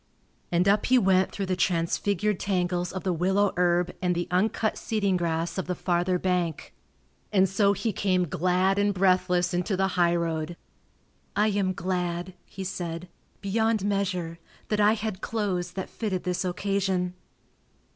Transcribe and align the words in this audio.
And 0.51 0.67
up 0.67 0.87
he 0.87 0.97
went 0.97 1.31
through 1.31 1.45
the 1.45 1.55
transfigured 1.55 2.39
tangles 2.39 2.91
of 2.91 3.03
the 3.03 3.13
willow 3.13 3.53
herb 3.55 3.93
and 4.01 4.15
the 4.15 4.27
uncut 4.31 4.75
seeding 4.75 5.15
grass 5.15 5.59
of 5.59 5.67
the 5.67 5.75
farther 5.75 6.17
bank. 6.17 6.73
And 7.31 7.47
so 7.47 7.73
he 7.73 7.93
came 7.93 8.27
glad 8.27 8.79
and 8.79 8.95
breathless 8.95 9.53
into 9.53 9.77
the 9.77 9.89
highroad. 9.89 10.57
"I 11.35 11.49
am 11.49 11.73
glad," 11.73 12.33
he 12.47 12.63
said, 12.63 13.09
"beyond 13.41 13.85
measure, 13.85 14.39
that 14.69 14.79
I 14.79 14.93
had 14.93 15.21
clothes 15.21 15.73
that 15.73 15.87
fitted 15.87 16.23
this 16.23 16.43
occasion." 16.43 17.13